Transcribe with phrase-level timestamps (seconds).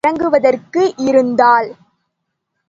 [0.03, 1.67] பதுமை இறங்குவதற்கு இருந்தாள்.